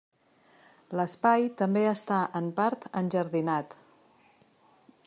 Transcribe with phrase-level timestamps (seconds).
[0.99, 3.79] L'espai també està en part enjardinat.